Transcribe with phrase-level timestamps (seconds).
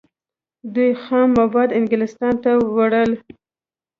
[0.73, 3.11] دوی خام مواد انګلستان ته وړل.